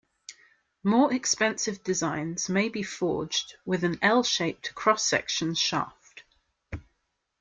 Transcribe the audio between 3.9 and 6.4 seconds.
I-shaped cross-section shaft.